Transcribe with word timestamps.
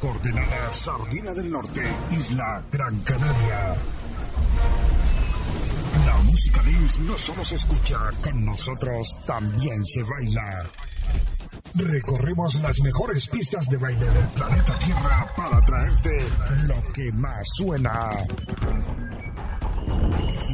Coordenada 0.00 0.70
Sardina 0.70 1.34
del 1.34 1.50
Norte, 1.50 1.82
Isla 2.10 2.64
Gran 2.72 3.00
Canaria. 3.00 3.76
La 6.06 6.16
música 6.24 6.62
dance 6.62 7.00
no 7.00 7.18
solo 7.18 7.44
se 7.44 7.56
escucha, 7.56 7.98
con 8.22 8.44
nosotros 8.46 9.18
también 9.26 9.84
se 9.84 10.02
baila. 10.02 10.64
Recorremos 11.74 12.54
las 12.62 12.80
mejores 12.80 13.28
pistas 13.28 13.66
de 13.66 13.76
baile 13.76 14.06
del 14.06 14.26
planeta 14.28 14.78
Tierra 14.78 15.32
para 15.36 15.60
traerte 15.66 16.26
lo 16.66 16.92
que 16.92 17.12
más 17.12 17.46
suena. 17.56 18.10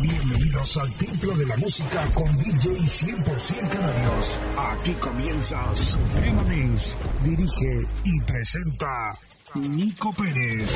Bienvenidos 0.00 0.76
al 0.76 0.92
Templo 0.94 1.34
de 1.36 1.46
la 1.46 1.56
Música 1.56 2.04
con 2.14 2.36
DJ 2.36 2.78
100% 2.78 3.68
Canarios. 3.68 4.40
Aquí 4.56 4.92
comienza 4.94 5.74
Suprema 5.74 6.42
Dance. 6.42 6.96
Dirige 7.24 7.86
y 8.04 8.20
presenta 8.20 9.12
Nico 9.54 10.12
Pérez. 10.12 10.70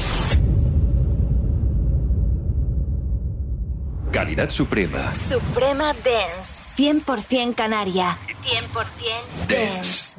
Calidad 4.10 4.50
Suprema. 4.50 5.14
Suprema 5.14 5.92
Dance. 6.04 6.62
100% 6.76 7.54
Canaria. 7.54 8.18
100% 8.42 9.48
Dance. 9.48 10.09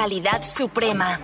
Calidad 0.00 0.44
suprema. 0.44 1.18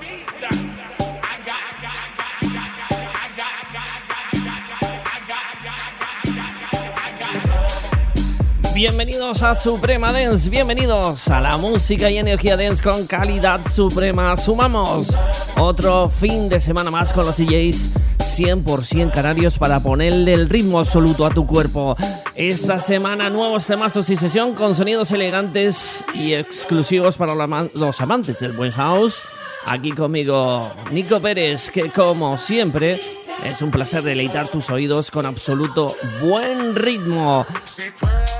Bienvenidos 8.74 9.44
a 9.44 9.54
Suprema 9.54 10.10
Dance, 10.10 10.50
bienvenidos 10.50 11.28
a 11.28 11.40
la 11.40 11.56
música 11.56 12.10
y 12.10 12.18
energía 12.18 12.56
dance 12.56 12.82
con 12.82 13.06
calidad 13.06 13.60
suprema. 13.72 14.36
Sumamos 14.36 15.16
otro 15.56 16.08
fin 16.08 16.48
de 16.48 16.58
semana 16.58 16.90
más 16.90 17.12
con 17.12 17.26
los 17.26 17.36
DJs 17.36 17.90
100% 18.36 19.12
canarios 19.12 19.58
para 19.58 19.80
ponerle 19.80 20.34
el 20.34 20.48
ritmo 20.48 20.80
absoluto 20.80 21.24
a 21.24 21.30
tu 21.30 21.46
cuerpo. 21.46 21.96
Esta 22.34 22.80
semana 22.80 23.30
nuevos 23.30 23.66
temazos 23.66 24.10
y 24.10 24.16
sesión 24.16 24.54
con 24.54 24.74
sonidos 24.74 25.12
elegantes 25.12 26.04
y 26.14 26.34
exclusivos 26.34 27.16
para 27.16 27.34
los 27.36 28.00
amantes 28.00 28.40
del 28.40 28.52
buen 28.52 28.72
house. 28.72 29.20
Aquí 29.66 29.92
conmigo 29.92 30.68
Nico 30.90 31.20
Pérez, 31.20 31.70
que 31.70 31.90
como 31.90 32.36
siempre 32.36 32.98
es 33.44 33.62
un 33.62 33.70
placer 33.70 34.02
deleitar 34.02 34.48
tus 34.48 34.68
oídos 34.68 35.12
con 35.12 35.26
absoluto 35.26 35.94
buen 36.20 36.74
ritmo. 36.74 37.46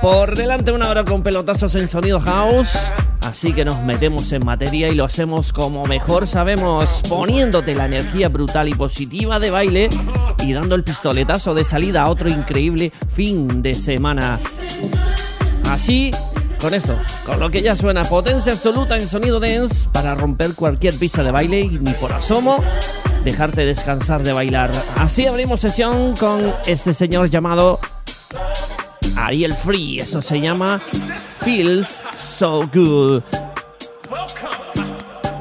Por 0.01 0.35
delante 0.35 0.73
una 0.73 0.89
hora 0.89 1.05
con 1.05 1.23
pelotazos 1.23 1.73
en 1.75 1.87
sonido 1.87 2.19
house. 2.19 2.77
Así 3.25 3.53
que 3.53 3.65
nos 3.65 3.81
metemos 3.81 4.31
en 4.33 4.45
materia 4.45 4.87
y 4.87 4.95
lo 4.95 5.03
hacemos 5.03 5.51
como 5.51 5.83
mejor 5.85 6.27
sabemos, 6.27 7.01
poniéndote 7.09 7.73
la 7.73 7.87
energía 7.87 8.29
brutal 8.29 8.69
y 8.69 8.75
positiva 8.75 9.39
de 9.39 9.49
baile 9.49 9.89
y 10.43 10.53
dando 10.53 10.75
el 10.75 10.83
pistoletazo 10.83 11.55
de 11.55 11.63
salida 11.63 12.03
a 12.03 12.09
otro 12.09 12.29
increíble 12.29 12.93
fin 13.13 13.63
de 13.63 13.73
semana. 13.73 14.39
Así, 15.71 16.11
con 16.61 16.75
esto, 16.75 16.95
con 17.25 17.39
lo 17.39 17.49
que 17.49 17.63
ya 17.63 17.75
suena 17.75 18.03
potencia 18.03 18.53
absoluta 18.53 18.95
en 18.95 19.07
sonido 19.07 19.39
dance 19.39 19.89
para 19.91 20.13
romper 20.13 20.53
cualquier 20.53 20.93
pista 20.93 21.23
de 21.23 21.31
baile 21.31 21.61
y 21.61 21.79
ni 21.79 21.93
por 21.93 22.13
asomo 22.13 22.63
dejarte 23.23 23.65
descansar 23.65 24.21
de 24.21 24.33
bailar. 24.33 24.69
Así 24.97 25.25
abrimos 25.25 25.61
sesión 25.61 26.15
con 26.15 26.53
este 26.67 26.93
señor 26.93 27.31
llamado 27.31 27.79
Ariel 29.15 29.53
Free. 29.53 29.99
Eso 29.99 30.21
se 30.21 30.39
llama 30.39 30.79
Feels 31.45 32.03
So 32.17 32.67
Good. 32.73 33.21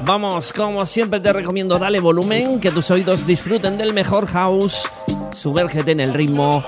Vamos, 0.05 0.53
como 0.53 0.85
siempre 0.85 1.19
te 1.19 1.33
recomiendo, 1.33 1.79
dale 1.79 1.99
volumen, 1.99 2.61
que 2.61 2.71
tus 2.71 2.91
oídos 2.91 3.27
disfruten 3.27 3.79
del 3.79 3.95
mejor 3.95 4.27
house, 4.27 4.87
sumérgete 5.35 5.93
en 5.93 6.01
el 6.01 6.13
ritmo 6.13 6.63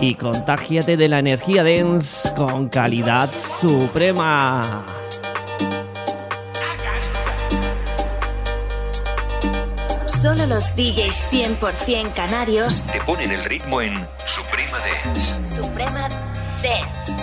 y 0.00 0.16
contágiate 0.16 0.96
de 0.96 1.08
la 1.08 1.20
energía 1.20 1.62
dance 1.62 2.34
con 2.34 2.68
calidad 2.68 3.30
suprema. 3.32 4.84
Solo 10.08 10.46
los 10.46 10.74
DJs 10.74 11.30
100% 11.30 12.12
canarios 12.14 12.82
te 12.92 13.00
ponen 13.02 13.30
el 13.30 13.44
ritmo 13.44 13.80
en 13.82 14.04
Suprema 14.26 14.78
Dance. 14.80 15.42
Suprema 15.44 16.08
Dance. 16.60 17.14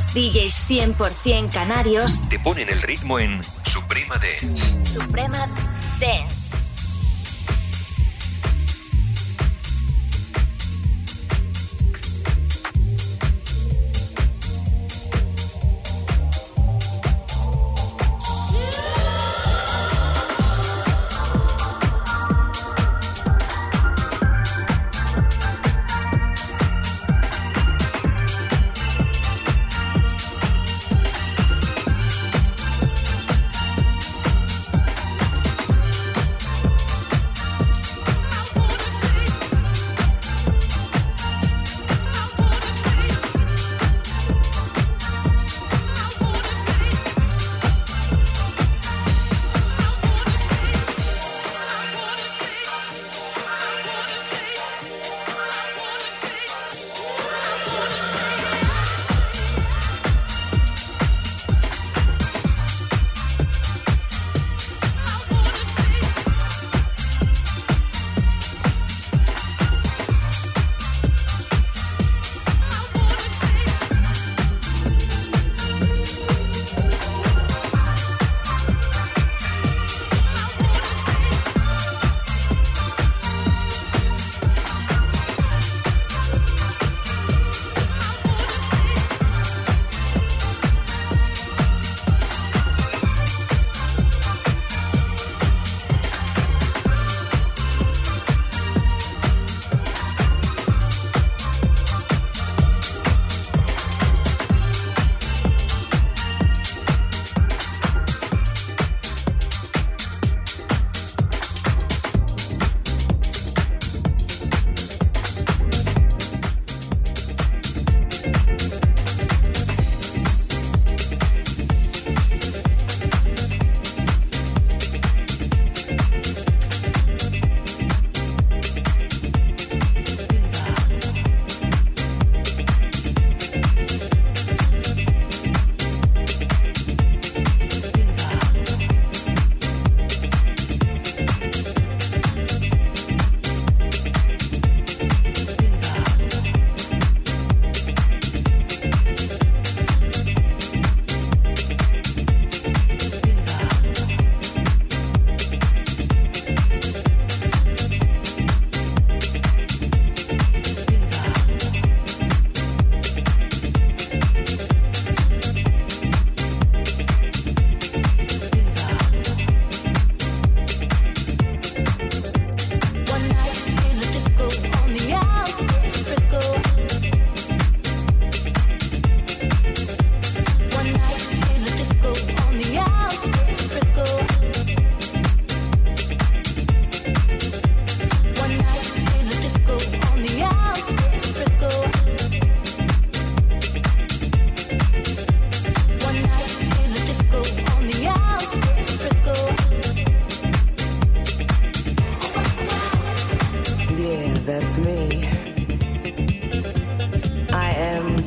Los 0.00 0.14
DJs 0.14 0.70
100% 0.70 1.52
canarios 1.52 2.26
te 2.30 2.38
ponen 2.38 2.70
el 2.70 2.80
ritmo 2.80 3.18
en 3.18 3.38
Suprema 3.64 4.14
Dance. 4.16 4.80
Suprema 4.80 5.46
Dance. 6.00 6.39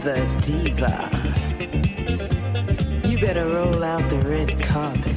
the 0.03 0.25
diva. 0.41 1.10
You 3.07 3.17
better 3.19 3.45
roll 3.45 3.81
out 3.86 4.10
the 4.10 4.17
red 4.17 4.62
carpet. 4.62 5.15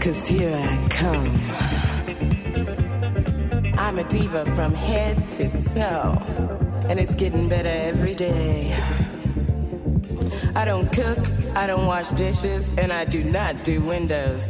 Cause 0.00 0.24
here 0.28 0.54
I 0.56 0.88
come. 0.88 1.40
I'm 3.76 3.98
a 3.98 4.04
diva 4.04 4.46
from 4.54 4.72
head 4.72 5.28
to 5.30 5.48
toe. 5.74 6.22
And 6.88 7.00
it's 7.00 7.16
getting 7.16 7.48
better 7.48 7.68
every 7.68 8.14
day. 8.14 8.72
I 10.54 10.64
don't 10.64 10.86
cook, 10.92 11.18
I 11.56 11.66
don't 11.66 11.86
wash 11.86 12.10
dishes, 12.10 12.68
and 12.78 12.92
I 12.92 13.04
do 13.04 13.24
not 13.24 13.64
do 13.64 13.80
windows. 13.80 14.44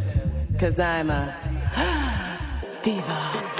Cause 0.58 0.78
I'm 0.78 1.08
a 1.08 1.34
diva. 2.82 3.55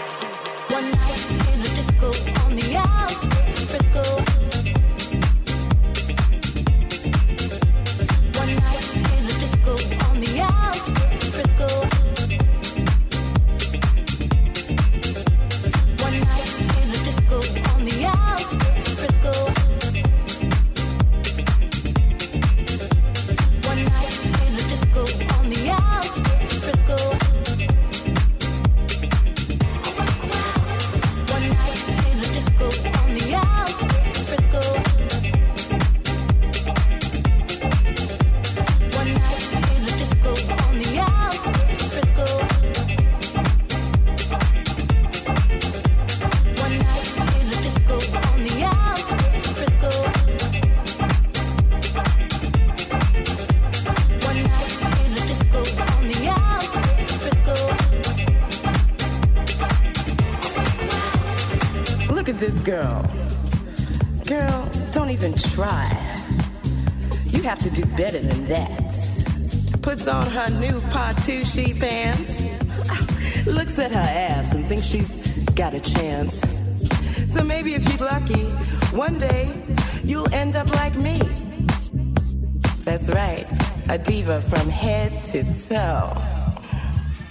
right, 83.16 83.46
a 83.88 83.96
diva 83.96 84.42
from 84.42 84.68
head 84.68 85.24
to 85.24 85.42
toe. 85.68 86.12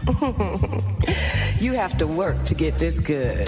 you 1.59 1.73
have 1.73 1.95
to 1.99 2.07
work 2.07 2.43
to 2.45 2.55
get 2.55 2.73
this 2.79 2.99
good. 2.99 3.47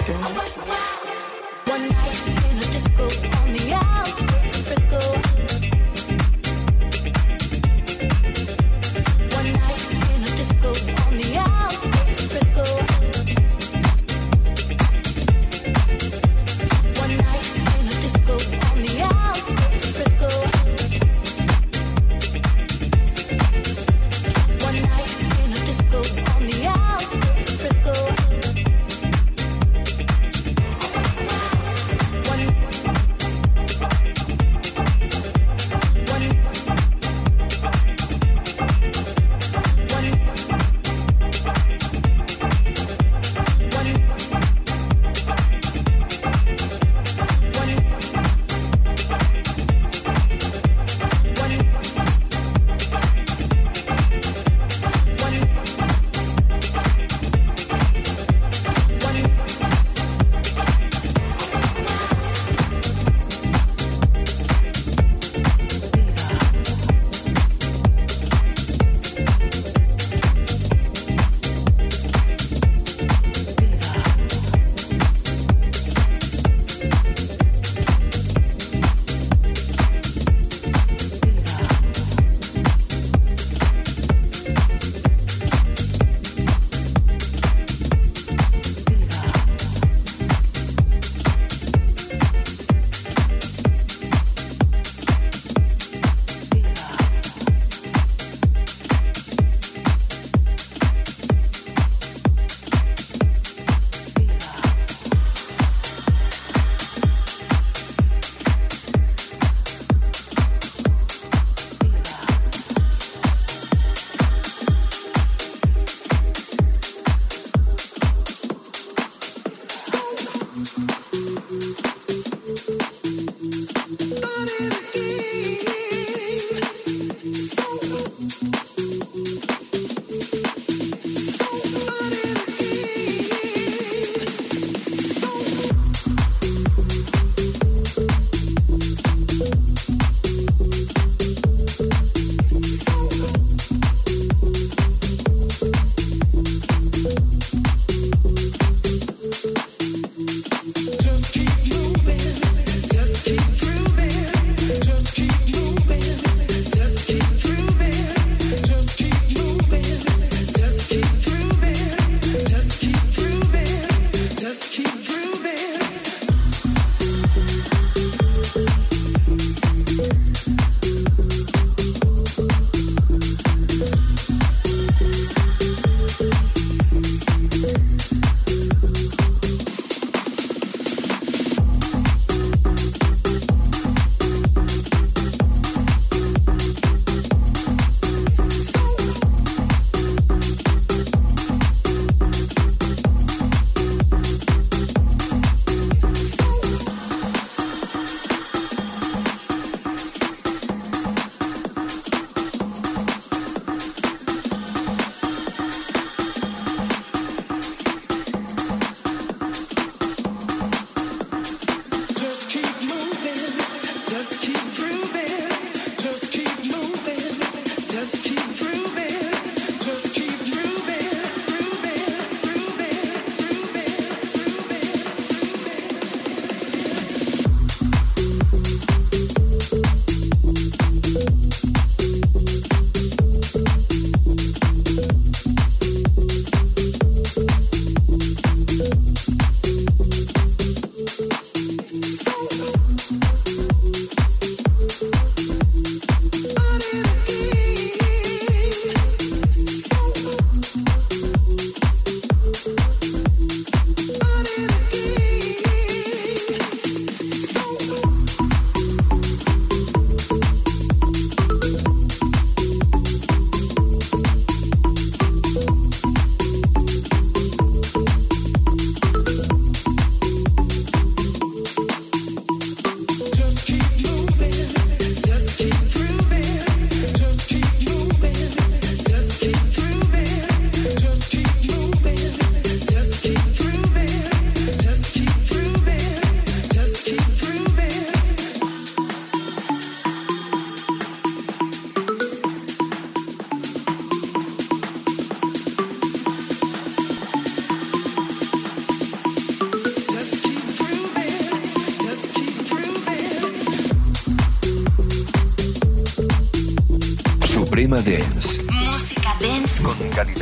moving. 214.98 215.37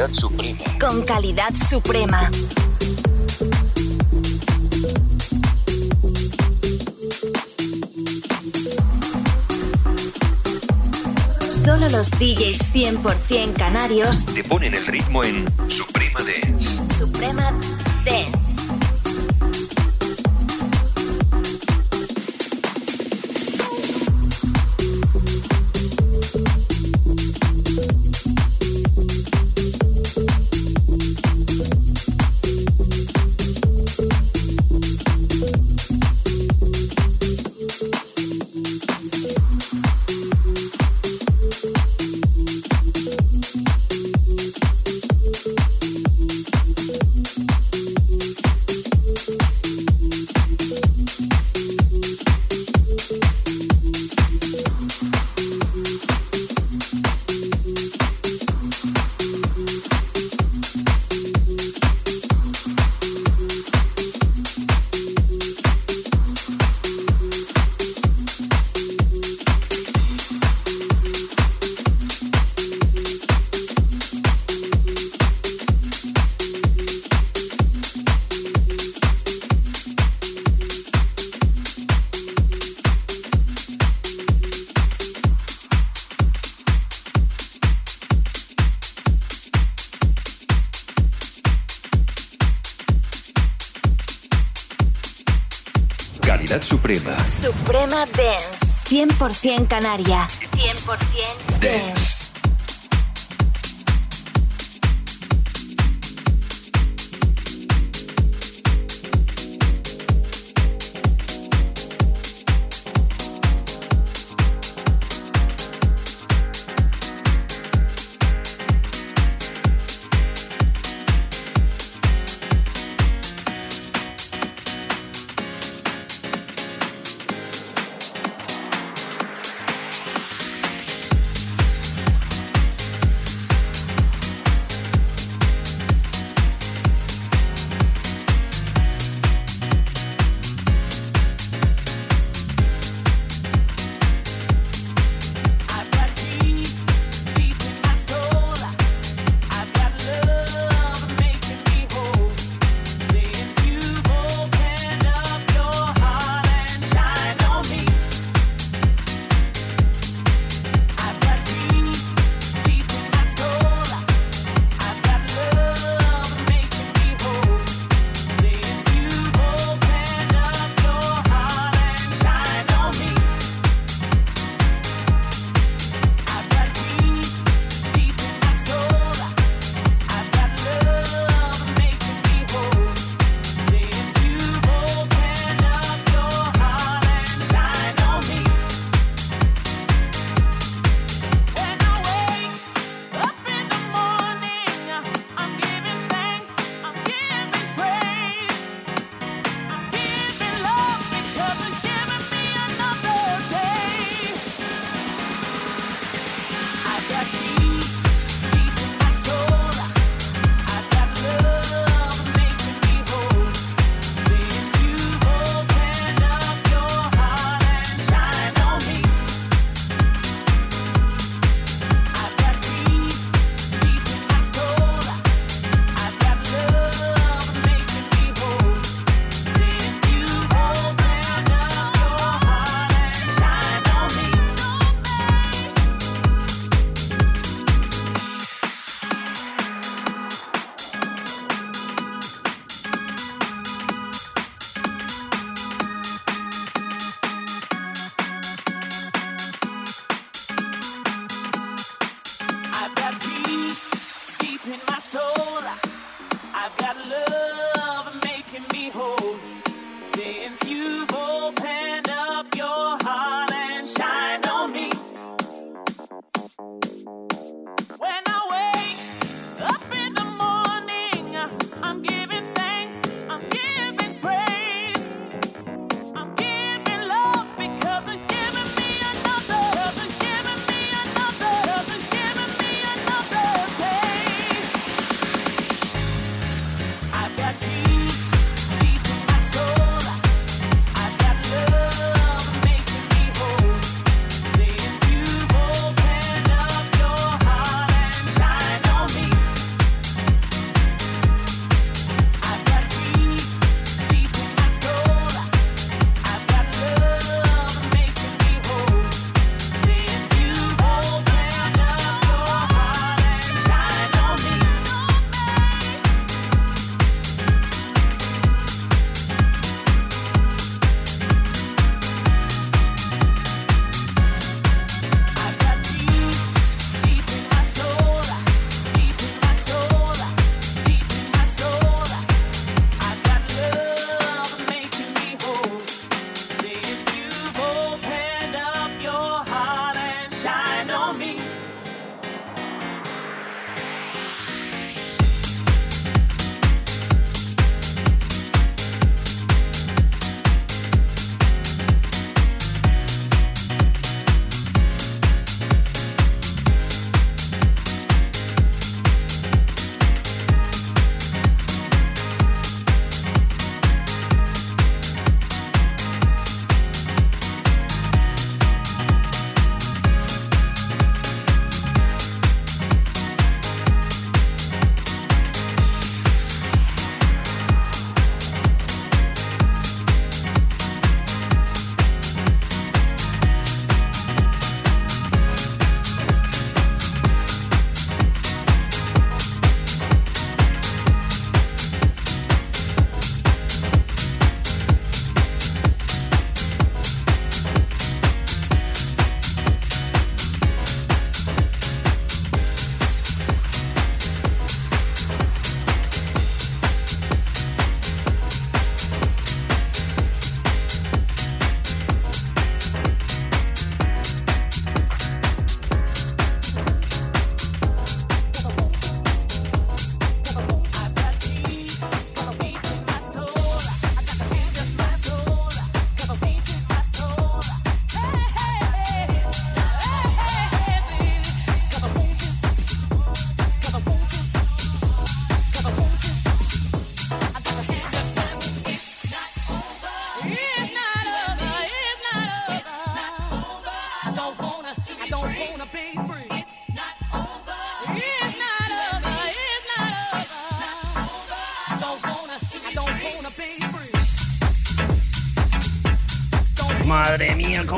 Calidad 0.07 0.13
suprema. 0.13 0.59
con 0.79 1.03
calidad 1.03 1.55
suprema. 1.55 2.31
Solo 11.51 11.89
los 11.89 12.11
DJs 12.13 12.75
100% 12.75 13.55
canarios 13.55 14.27
Te 14.27 14.45
ponen 14.45 14.75
el 14.75 14.87
ritmo 14.87 15.25
en 15.25 15.45
Suprema 15.69 16.21
Dance. 16.23 16.87
Suprema 16.87 17.53
Dance. 18.05 18.36
100% 99.29 99.67
canaria. 99.67 100.36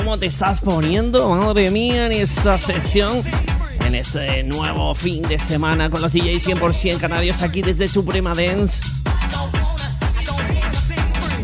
¿Cómo 0.09 0.19
te 0.19 0.29
estás 0.29 0.63
poniendo? 0.63 1.29
Madre 1.35 1.71
mía, 1.71 2.07
en 2.07 2.13
esta 2.13 2.59
sesión, 2.59 3.23
en 3.87 3.95
este 3.95 4.43
nuevo 4.43 4.95
fin 4.95 5.21
de 5.21 5.39
semana 5.39 5.91
con 5.91 6.01
los 6.01 6.15
DJs 6.15 6.49
100% 6.49 6.99
canarios 6.99 7.43
aquí 7.43 7.61
desde 7.61 7.87
Suprema 7.87 8.33
Dance. 8.33 8.81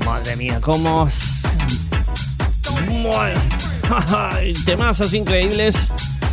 Madre 0.07 0.37
mía, 0.37 0.61
cómo... 0.63 1.07
Temazos 4.65 5.13
increíbles. 5.13 5.93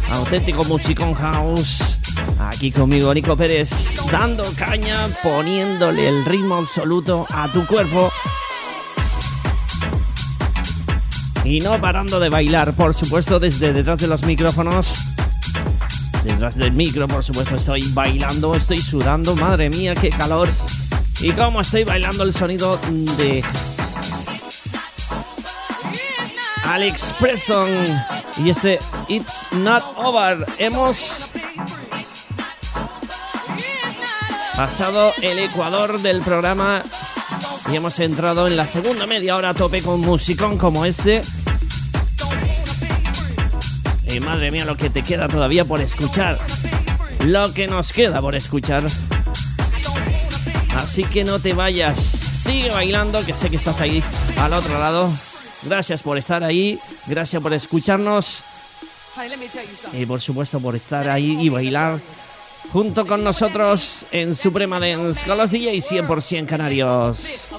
Auténtico 0.09 0.63
musicón 0.63 1.13
house. 1.15 1.97
Aquí 2.39 2.71
conmigo, 2.71 3.13
Nico 3.13 3.35
Pérez, 3.35 3.97
dando 4.09 4.45
caña, 4.53 5.09
poniéndole 5.21 6.07
el 6.07 6.23
ritmo 6.23 6.55
absoluto 6.55 7.27
a 7.29 7.49
tu 7.49 7.65
cuerpo 7.65 8.09
y 11.43 11.59
no 11.59 11.79
parando 11.81 12.19
de 12.19 12.29
bailar, 12.29 12.73
por 12.73 12.93
supuesto, 12.93 13.39
desde 13.39 13.73
detrás 13.73 13.99
de 13.99 14.07
los 14.07 14.23
micrófonos. 14.23 14.93
Detrás 16.23 16.55
del 16.55 16.71
micro, 16.71 17.07
por 17.07 17.23
supuesto, 17.23 17.55
estoy 17.55 17.81
bailando, 17.93 18.53
estoy 18.55 18.77
sudando, 18.77 19.35
madre 19.35 19.69
mía, 19.69 19.95
qué 19.95 20.09
calor. 20.09 20.47
Y 21.19 21.31
cómo 21.31 21.61
estoy 21.61 21.83
bailando 21.83 22.23
el 22.23 22.33
sonido 22.33 22.79
de 23.17 23.43
Alex 26.63 27.15
Presson 27.19 27.69
y 28.37 28.49
este 28.49 28.79
It's 29.07 29.47
Not 29.51 29.83
Over. 29.97 30.45
Hemos 30.59 31.25
pasado 34.55 35.11
el 35.21 35.39
ecuador 35.39 35.99
del 36.01 36.21
programa 36.21 36.83
y 37.71 37.75
hemos 37.75 37.99
entrado 37.99 38.47
en 38.47 38.57
la 38.57 38.67
segunda 38.67 39.07
media 39.07 39.37
hora 39.37 39.49
a 39.49 39.53
tope 39.53 39.81
con 39.81 40.01
musicón 40.01 40.57
como 40.57 40.85
este. 40.85 41.21
Y 44.07 44.19
madre 44.19 44.51
mía, 44.51 44.65
lo 44.65 44.75
que 44.75 44.89
te 44.89 45.03
queda 45.03 45.29
todavía 45.29 45.63
por 45.63 45.79
escuchar. 45.79 46.37
Lo 47.25 47.53
que 47.53 47.67
nos 47.67 47.93
queda 47.93 48.19
por 48.19 48.35
escuchar. 48.35 48.83
Así 50.75 51.05
que 51.05 51.23
no 51.23 51.39
te 51.39 51.53
vayas. 51.53 51.97
Sigue 51.97 52.71
bailando, 52.71 53.25
que 53.25 53.33
sé 53.33 53.49
que 53.49 53.55
estás 53.55 53.79
ahí 53.79 54.03
al 54.37 54.51
otro 54.53 54.77
lado. 54.77 55.09
Gracias 55.63 56.03
por 56.03 56.17
estar 56.17 56.43
ahí. 56.43 56.77
Gracias 57.07 57.41
por 57.41 57.53
escucharnos. 57.53 58.43
Y 59.93 60.05
por 60.05 60.19
supuesto 60.19 60.59
por 60.59 60.75
estar 60.75 61.07
ahí 61.07 61.37
y 61.39 61.47
bailar 61.47 61.99
junto 62.71 63.05
con 63.05 63.23
nosotros 63.23 64.05
en 64.11 64.35
Suprema 64.35 64.79
Dance 64.79 65.25
con 65.25 65.37
los 65.37 65.51
DJs 65.51 65.91
100% 65.91 66.45
canarios. 66.45 67.49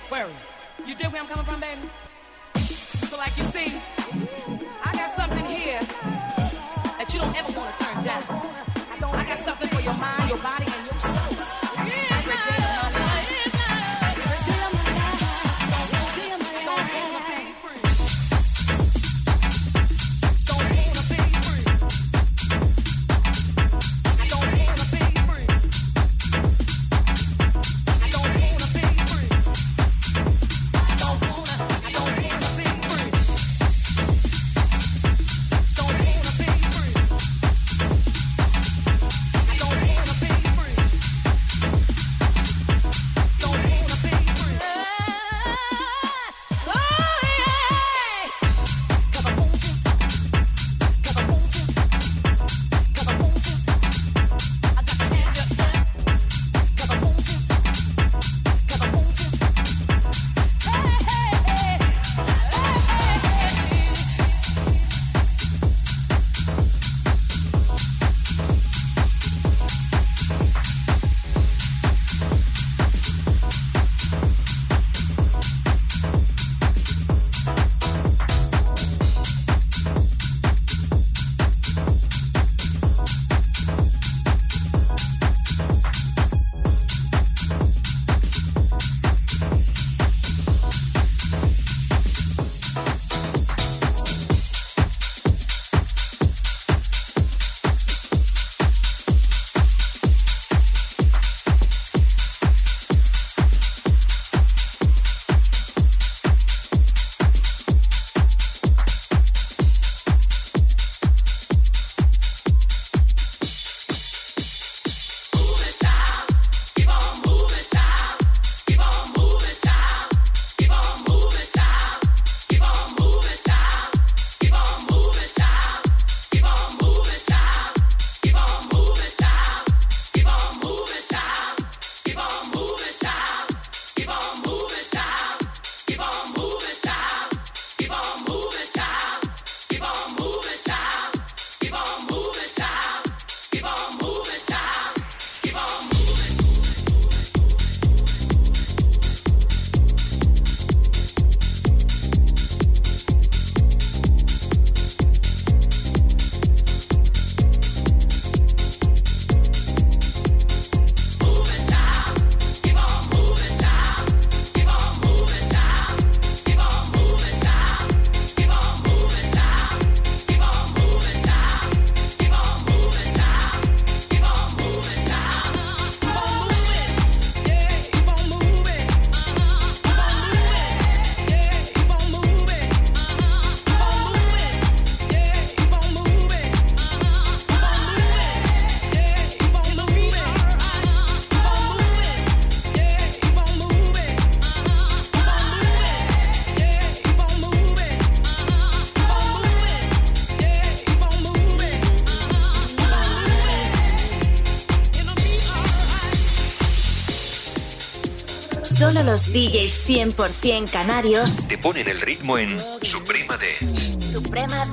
los 209.05 209.33
DJs 209.33 209.89
100% 209.89 210.71
canarios 210.71 211.39
te 211.49 211.59
ponen 211.59 211.89
el 211.89 212.01
ritmo 212.01 212.39
en 212.39 212.57
Suprema 212.83 213.37
Dance. 213.37 213.99
Suprema 213.99 214.69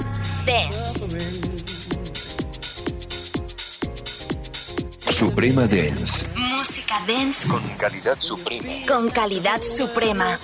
Dance. 0.46 1.00
Suprema 5.12 5.68
Dance. 5.68 6.26
Música 6.36 7.02
dance 7.08 7.48
con 7.48 7.62
calidad 7.78 8.20
suprema. 8.20 8.68
Con 8.88 9.10
calidad 9.10 9.62
suprema. 9.64 10.38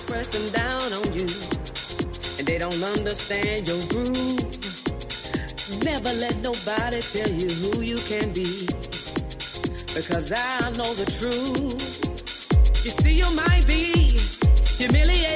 They 2.44 2.58
don't 2.58 2.82
understand 2.82 3.68
your 3.68 3.82
groove. 3.88 4.44
Never 5.84 6.12
let 6.14 6.36
nobody 6.42 7.00
tell 7.00 7.30
you 7.30 7.48
who 7.62 7.82
you 7.82 7.98
can 8.08 8.32
be. 8.32 8.66
Because 9.94 10.32
I 10.32 10.72
know 10.72 10.92
the 10.94 11.06
truth. 11.06 11.85
you 13.28 13.36
might 13.36 13.66
be 13.66 14.18
humiliated. 14.78 15.35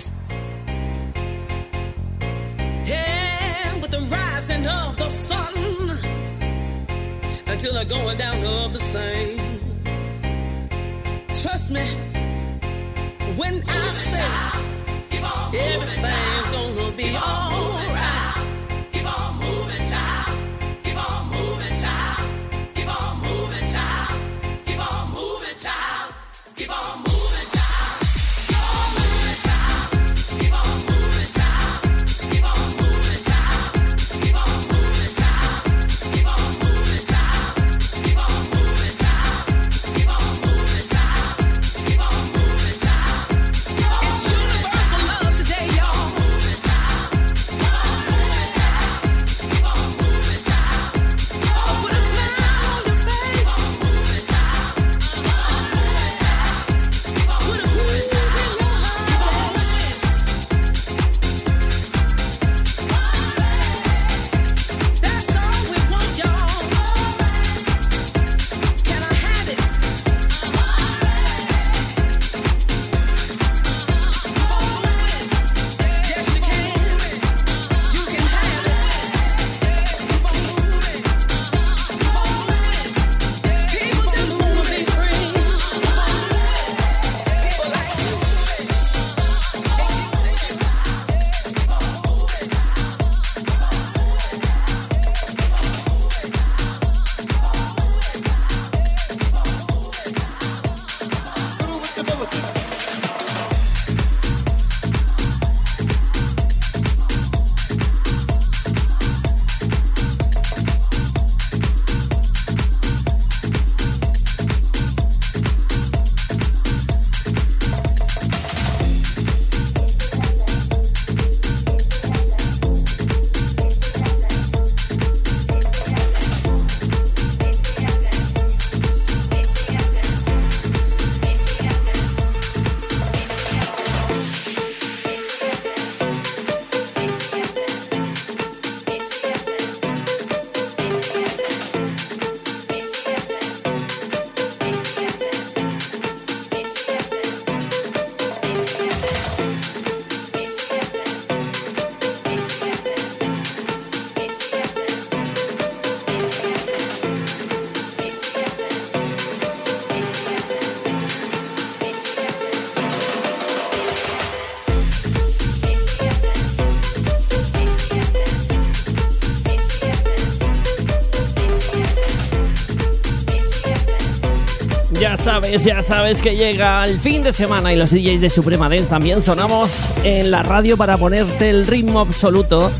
Ya 175.59 175.83
sabes, 175.83 176.21
que 176.21 176.37
llega 176.37 176.83
el 176.85 176.97
fin 176.97 177.23
de 177.23 177.33
semana 177.33 177.73
y 177.73 177.75
los 177.75 177.91
DJs 177.91 178.21
de 178.21 178.29
Suprema 178.29 178.69
Dance 178.69 178.85
también 178.85 179.21
sonamos 179.21 179.93
en 180.03 180.31
la 180.31 180.43
radio 180.43 180.77
para 180.77 180.97
ponerte 180.97 181.49
el 181.49 181.67
ritmo 181.67 181.99
absoluto 181.99 182.71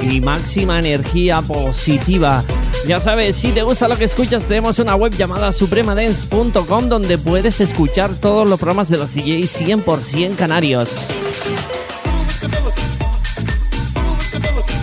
y 0.00 0.20
máxima 0.20 0.78
energía 0.78 1.42
positiva. 1.42 2.44
Ya 2.86 3.00
sabes, 3.00 3.34
si 3.34 3.50
te 3.50 3.62
gusta 3.62 3.88
lo 3.88 3.98
que 3.98 4.04
escuchas, 4.04 4.46
tenemos 4.46 4.78
una 4.78 4.94
web 4.94 5.12
llamada 5.12 5.50
supremadance.com 5.50 6.88
donde 6.88 7.18
puedes 7.18 7.60
escuchar 7.60 8.14
todos 8.14 8.48
los 8.48 8.60
programas 8.60 8.88
de 8.88 8.98
los 8.98 9.12
DJs 9.12 9.62
100% 9.62 10.36
canarios. 10.36 11.00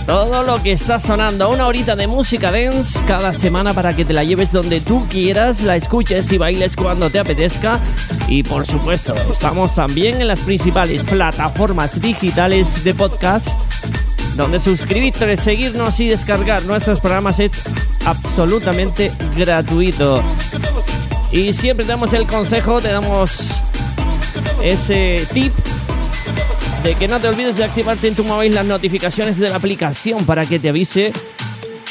Todo 0.08 0.43
lo 0.43 0.64
que 0.64 0.72
está 0.72 1.01
sonando, 1.01 1.49
una 1.49 1.68
horita 1.68 1.97
de 1.97 2.08
música 2.08 2.49
dance 2.49 2.97
cada 3.05 3.34
semana 3.34 3.74
para 3.74 3.93
que 3.93 4.05
te 4.05 4.14
la 4.14 4.24
lleves 4.24 4.53
donde 4.53 4.80
tú 4.80 5.05
quieras, 5.10 5.64
la 5.64 5.76
escuches 5.76 6.32
y 6.32 6.38
bailes 6.38 6.78
cuando 6.78 7.10
te 7.10 7.20
apetezca. 7.20 7.82
Y 8.30 8.41
por 8.43 8.66
supuesto, 8.66 9.14
estamos 9.30 9.76
también 9.76 10.22
en 10.22 10.30
las 10.30 10.39
principales 10.39 11.03
plataformas 11.03 11.99
digitales 11.99 12.86
de 12.86 12.93
podcast, 12.93 13.60
donde 14.38 14.62
suscribirte, 14.62 15.36
seguirnos 15.36 15.99
y 15.99 16.08
descargar 16.08 16.64
nuestros 16.64 17.01
programas 17.01 17.41
es 17.41 17.51
absolutamente 18.05 19.12
gratuito. 19.36 20.24
Y 21.34 21.51
siempre 21.51 21.86
damos 21.86 22.14
el 22.14 22.26
consejo, 22.28 22.80
te 22.80 22.93
damos 22.93 23.62
ese 24.64 25.28
tip 25.34 25.53
que 26.96 27.08
no 27.08 27.20
te 27.20 27.28
olvides 27.28 27.58
de 27.58 27.66
activarte 27.66 28.08
en 28.08 28.16
tu 28.16 28.24
móvil 28.24 28.56
las 28.56 28.66
notificaciones 28.66 29.38
de 29.38 29.50
la 29.50 29.58
aplicación 29.58 30.26
para 30.26 30.46
que 30.46 30.58
te 30.58 30.70
avise 30.70 31.12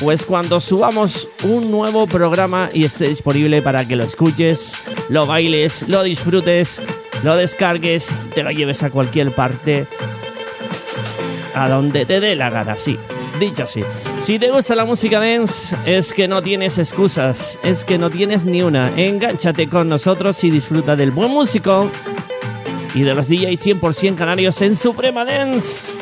pues 0.00 0.24
cuando 0.24 0.58
subamos 0.58 1.28
un 1.44 1.70
nuevo 1.70 2.06
programa 2.06 2.70
y 2.72 2.84
esté 2.84 3.08
disponible 3.08 3.62
para 3.62 3.86
que 3.86 3.96
lo 3.96 4.04
escuches, 4.04 4.74
lo 5.08 5.26
bailes, 5.26 5.86
lo 5.88 6.02
disfrutes, 6.02 6.80
lo 7.22 7.36
descargues, 7.36 8.08
te 8.34 8.42
lo 8.42 8.50
lleves 8.50 8.82
a 8.82 8.90
cualquier 8.90 9.32
parte, 9.32 9.86
a 11.54 11.68
donde 11.68 12.06
te 12.06 12.20
dé 12.20 12.34
la 12.34 12.50
gana, 12.50 12.76
sí. 12.76 12.98
Dicho 13.40 13.64
así, 13.64 13.82
si 14.22 14.38
te 14.38 14.50
gusta 14.50 14.74
la 14.74 14.86
música 14.86 15.20
dance, 15.20 15.76
es 15.84 16.14
que 16.14 16.26
no 16.26 16.42
tienes 16.42 16.78
excusas, 16.78 17.58
es 17.62 17.84
que 17.84 17.98
no 17.98 18.08
tienes 18.08 18.44
ni 18.44 18.62
una. 18.62 18.90
Engánchate 18.96 19.68
con 19.68 19.90
nosotros 19.90 20.42
y 20.44 20.50
disfruta 20.50 20.96
del 20.96 21.10
buen 21.10 21.30
músico 21.30 21.90
y 22.96 23.02
de 23.02 23.14
los 23.14 23.28
DJs 23.28 23.66
100% 23.66 24.16
canarios 24.16 24.62
en 24.62 24.74
Suprema 24.74 25.26
Dance. 25.26 25.92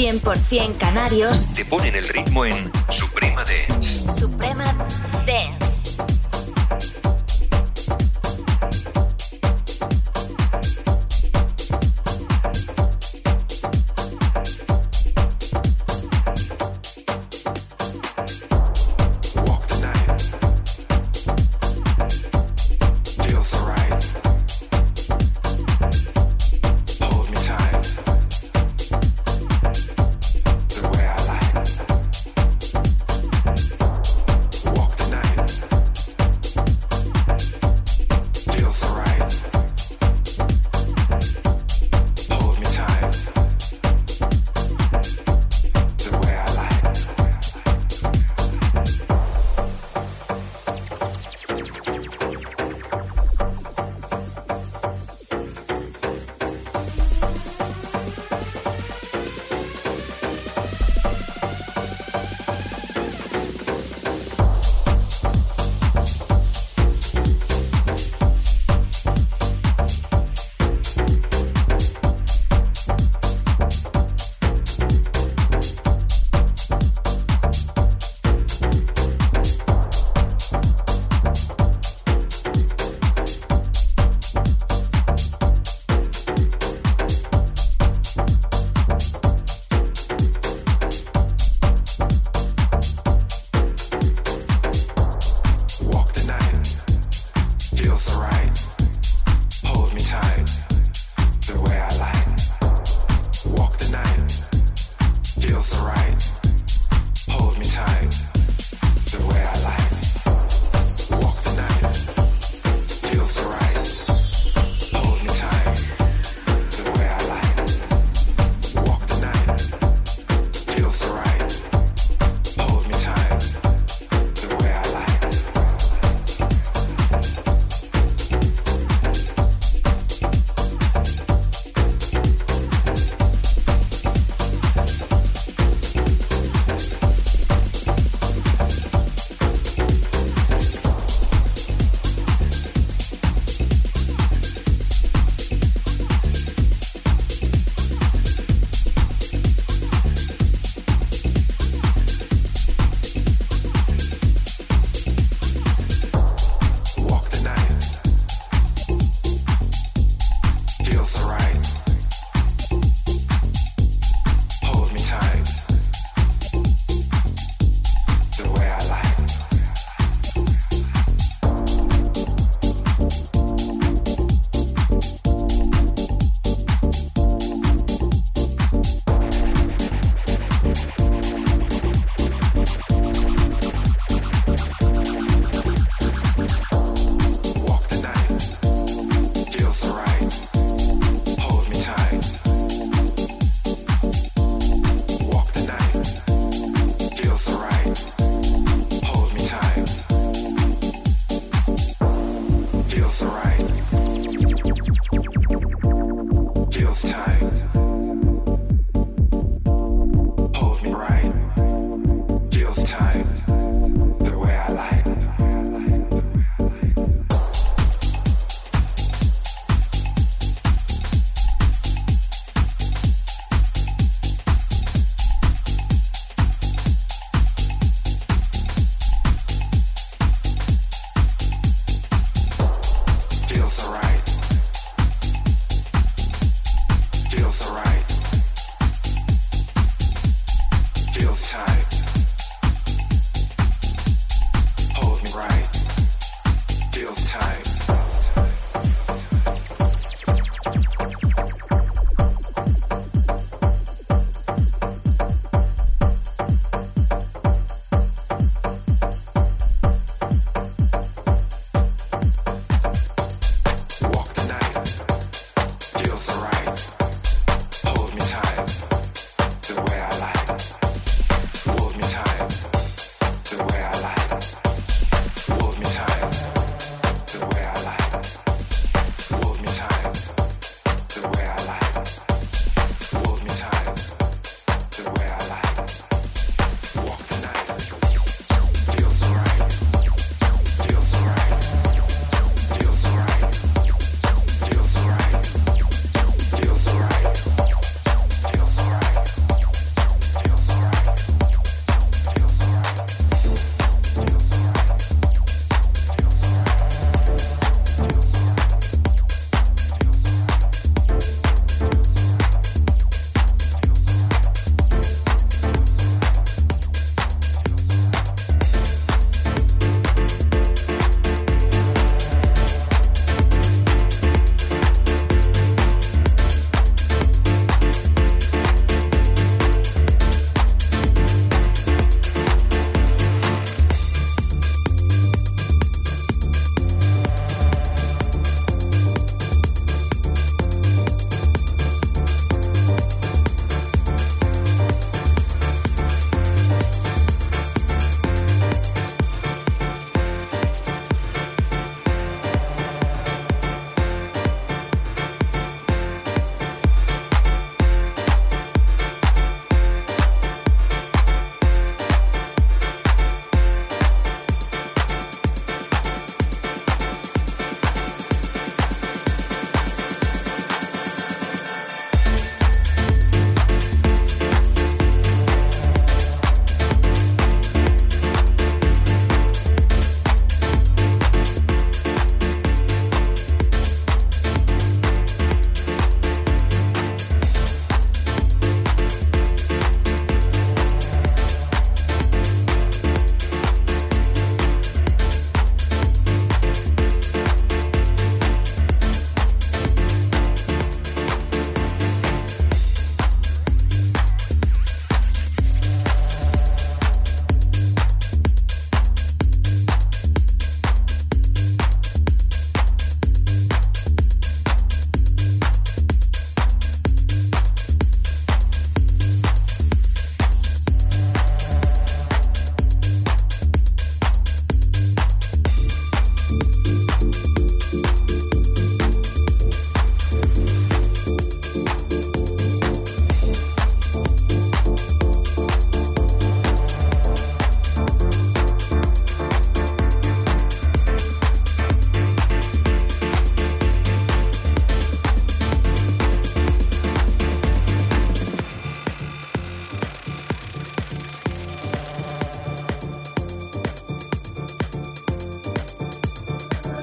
100% 0.00 0.78
canarios. 0.78 1.52
Te 1.52 1.66
ponen 1.66 1.94
el 1.94 2.08
ritmo 2.08 2.46
en 2.46 2.54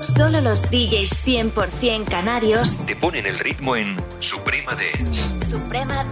Solo 0.02 0.42
los 0.42 0.70
DJs 0.70 1.26
100% 1.26 2.06
canarios. 2.06 2.86
Te 2.86 2.96
ponen 2.96 3.26
el 3.26 3.40
ritmo 3.40 3.76
en 3.76 3.98
Suprema 4.20 4.74
Dance. 4.76 5.46
Suprema 5.46 6.06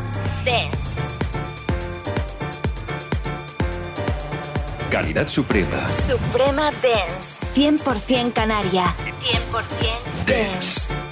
Dance. 0.44 1.02
Calidad 4.90 5.28
Suprema. 5.28 5.92
Suprema 5.92 6.72
Dance. 6.82 7.40
100% 7.56 8.34
canaria. 8.34 8.94
100% 9.22 10.26
Dance. 10.26 10.94
Bueno, 10.94 11.05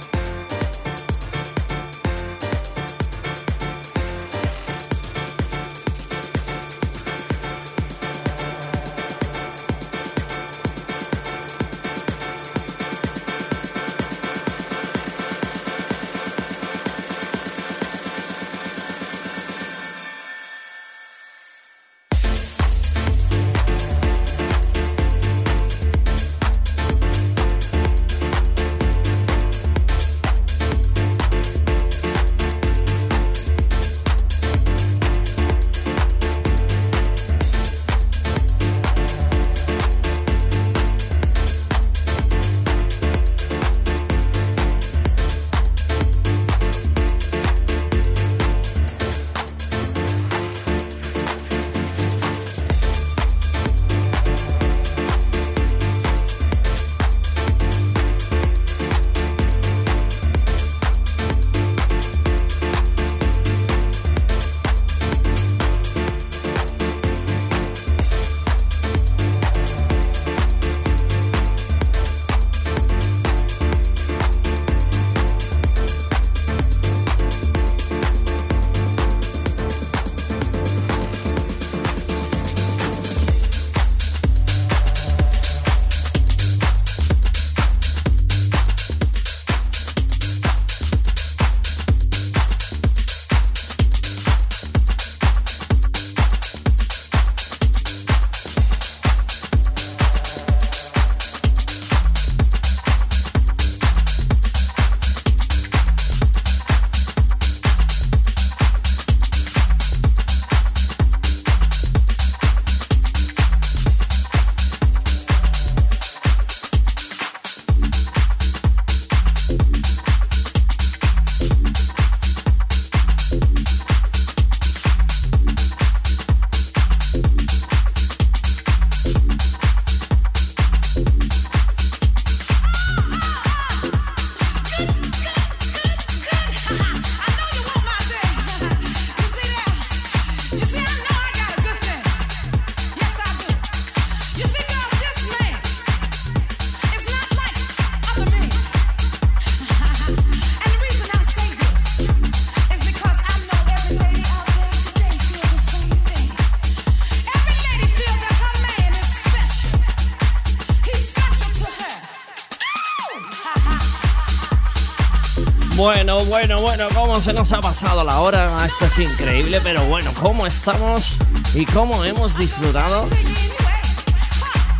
bueno, 166.34 166.60
bueno, 166.60 166.88
cómo 166.92 167.22
se 167.22 167.32
nos 167.32 167.52
ha 167.52 167.60
pasado 167.60 168.02
la 168.02 168.18
hora. 168.18 168.66
Esto 168.66 168.86
es 168.86 168.98
increíble, 168.98 169.60
pero 169.62 169.84
bueno, 169.84 170.12
cómo 170.20 170.48
estamos 170.48 171.20
y 171.54 171.64
cómo 171.64 172.04
hemos 172.04 172.36
disfrutado 172.36 173.06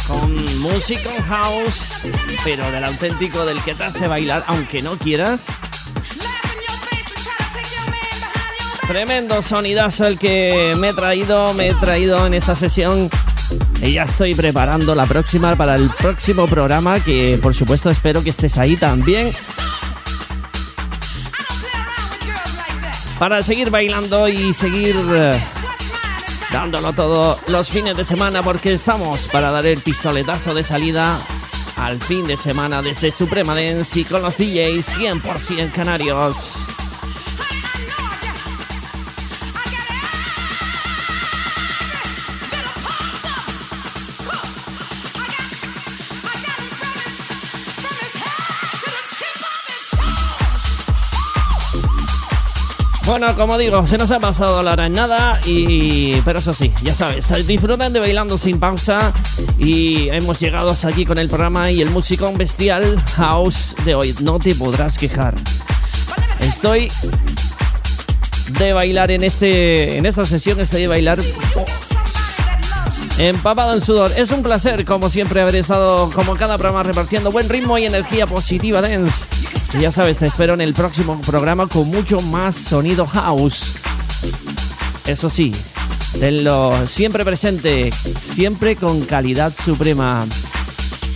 con 0.09 0.61
música 0.61 1.11
house, 1.29 1.93
pero 2.43 2.69
del 2.73 2.83
auténtico, 2.83 3.47
del 3.47 3.63
que 3.63 3.77
te 3.77 3.85
hace 3.85 4.09
bailar, 4.09 4.43
aunque 4.49 4.83
no 4.83 4.99
quieras. 4.99 5.43
Tremendo 8.89 9.41
sonidazo 9.41 10.09
el 10.09 10.19
que 10.19 10.75
me 10.77 10.89
he 10.89 10.93
traído, 10.93 11.55
me 11.55 11.69
he 11.69 11.75
traído 11.75 12.27
en 12.27 12.35
esta 12.35 12.57
sesión. 12.57 13.09
Y 13.81 13.93
ya 13.93 14.03
estoy 14.03 14.35
preparando 14.35 14.97
la 14.97 15.07
próxima 15.07 15.55
para 15.55 15.77
el 15.77 15.89
próximo 15.89 16.49
programa, 16.49 16.99
que 16.99 17.39
por 17.41 17.55
supuesto 17.55 17.91
espero 17.91 18.25
que 18.25 18.31
estés 18.31 18.59
ahí 18.59 18.77
también. 18.77 19.33
Para 23.19 23.43
seguir 23.43 23.71
bailando 23.71 24.29
y 24.29 24.53
seguir 24.53 24.97
eh, 25.13 25.41
dándolo 26.53 26.93
todo 26.93 27.39
los 27.49 27.71
fines 27.71 27.97
de 27.97 28.05
semana, 28.05 28.43
porque 28.43 28.73
estamos 28.73 29.29
para 29.29 29.51
dar 29.51 29.67
el 29.67 29.81
pistoletazo 29.81 30.53
de 30.55 30.65
salida 30.65 31.21
al 31.77 32.01
fin 32.01 32.27
de 32.27 32.37
semana 32.37 32.83
desde 32.83 33.11
Suprema 33.11 33.55
Dance 33.55 34.01
y 34.01 34.05
con 34.05 34.23
los 34.23 34.37
DJs 34.37 34.99
100% 34.99 35.73
canarios. 35.73 36.74
Bueno, 53.07 53.35
como 53.37 53.59
digo, 53.59 53.87
se 53.87 53.99
nos 53.99 54.11
ha 54.13 54.19
pasado 54.19 54.63
la 54.63 54.73
hora 54.73 54.87
en 54.87 54.95
nada 54.95 55.39
y... 55.45 56.21
Pero 56.23 56.39
eso 56.39 56.55
sí, 56.55 56.73
ya 56.83 56.95
sabes, 56.95 57.47
disfrutan 57.47 57.93
de 57.93 58.01
Bailando 58.01 58.39
Sin 58.39 58.59
Pausa 58.59 59.13
y 59.59 60.09
hemos 60.09 60.41
llegado 60.41 60.71
hasta 60.71 60.89
aquí 60.89 61.05
con 61.05 61.19
el 61.19 61.29
programa 61.29 61.71
y 61.71 61.83
el 61.83 61.91
musicón 61.91 62.39
bestial 62.39 62.99
house 63.17 63.77
de 63.85 63.95
hoy. 63.95 64.15
No 64.21 64.39
te 64.39 64.55
podrás 64.55 64.97
quejar. 64.97 65.35
Estoy 66.41 66.91
de 68.59 68.73
bailar 68.73 69.11
en 69.11 69.23
este 69.25 69.99
en 69.99 70.07
esta 70.07 70.25
sesión, 70.25 70.59
estoy 70.61 70.83
de 70.83 70.89
bailar 70.89 71.19
empapado 73.19 73.75
en 73.75 73.81
sudor. 73.81 74.13
Es 74.17 74.31
un 74.31 74.43
placer, 74.43 74.85
como 74.85 75.11
siempre, 75.11 75.41
haber 75.41 75.57
estado 75.57 76.11
como 76.11 76.37
cada 76.37 76.57
programa 76.57 76.83
repartiendo 76.83 77.31
buen 77.31 77.49
ritmo 77.49 77.77
y 77.79 77.85
energía 77.85 78.27
positiva 78.27 78.81
dance. 78.81 79.27
Y 79.77 79.81
ya 79.81 79.91
sabes, 79.91 80.19
te 80.19 80.27
espero 80.27 80.55
en 80.55 80.61
el 80.61 80.73
próximo 80.73 81.21
programa 81.21 81.67
con 81.67 81.89
mucho 81.89 82.21
más 82.21 82.55
sonido 82.55 83.07
house. 83.07 83.75
Eso 85.07 85.29
sí, 85.29 85.53
tenlo 86.21 86.75
siempre 86.87 87.25
presente, 87.25 87.91
siempre 87.93 88.77
con 88.77 89.01
calidad 89.03 89.53
suprema. 89.53 90.27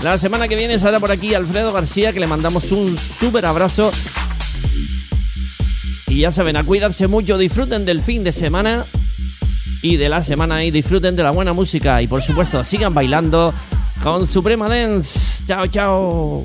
La 0.03 0.19
semana 0.19 0.49
que 0.49 0.57
viene 0.57 0.75
estará 0.75 0.99
por 0.99 1.13
aquí 1.13 1.35
Alfredo 1.35 1.73
García, 1.73 2.13
que 2.13 2.21
le 2.21 2.27
mandamos 2.27 2.73
un 2.73 2.99
súper 2.99 3.47
abrazo. 3.47 3.93
Y 6.09 6.21
ya 6.21 6.33
saben, 6.33 6.57
a 6.57 6.65
cuidarse 6.65 7.07
mucho, 7.07 7.39
disfruten 7.39 7.85
del 7.85 8.03
fin 8.03 8.25
de 8.25 8.33
semana 8.33 8.87
y 9.83 9.97
de 9.97 10.09
la 10.09 10.23
semana 10.23 10.65
y 10.65 10.71
disfruten 10.73 11.15
de 11.15 11.23
la 11.23 11.31
buena 11.31 11.53
música. 11.53 12.03
Y 12.03 12.09
por 12.09 12.23
supuesto, 12.23 12.65
sigan 12.65 12.93
bailando 12.93 13.55
con 14.03 14.27
Suprema 14.27 14.69
Dance. 14.69 15.45
Chao, 15.47 15.67
chao. 15.69 16.45